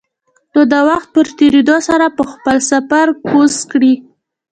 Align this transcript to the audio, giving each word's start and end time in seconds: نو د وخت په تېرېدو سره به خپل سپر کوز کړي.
نو 0.53 0.61
د 0.71 0.73
وخت 0.89 1.07
په 1.15 1.21
تېرېدو 1.39 1.77
سره 1.87 2.05
به 2.15 2.23
خپل 2.31 2.55
سپر 2.69 3.07
کوز 3.29 3.53
کړي. 3.71 3.93